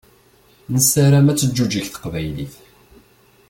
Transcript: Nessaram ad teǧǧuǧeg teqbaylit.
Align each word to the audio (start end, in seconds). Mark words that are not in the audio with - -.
Nessaram 0.73 1.27
ad 1.31 1.37
teǧǧuǧeg 1.39 1.85
teqbaylit. 1.89 2.55